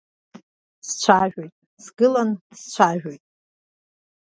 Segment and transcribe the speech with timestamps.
[0.87, 1.53] Сцәажәоит,
[1.83, 3.23] сгыланы сцәажәоит.